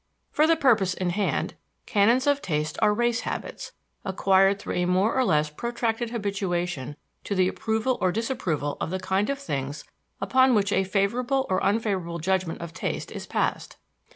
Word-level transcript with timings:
For 0.31 0.47
the 0.47 0.55
purpose 0.55 0.95
in 0.95 1.11
hand, 1.11 1.53
canons 1.85 2.25
of 2.25 2.41
taste 2.41 2.75
are 2.81 2.91
race 2.91 3.19
habits, 3.19 3.71
acquired 4.03 4.57
through 4.57 4.73
a 4.73 4.85
more 4.85 5.13
or 5.13 5.23
less 5.23 5.51
protracted 5.51 6.09
habituation 6.09 6.95
to 7.23 7.35
the 7.35 7.47
approval 7.47 7.99
or 8.01 8.11
disapproval 8.11 8.77
of 8.81 8.89
the 8.89 8.97
kind 8.99 9.29
of 9.29 9.37
things 9.37 9.83
upon 10.19 10.55
which 10.55 10.71
a 10.71 10.85
favorable 10.85 11.45
or 11.51 11.63
unfavorable 11.63 12.17
judgment 12.17 12.61
of 12.61 12.73
taste 12.73 13.11
is 13.11 13.27
passed. 13.27 13.77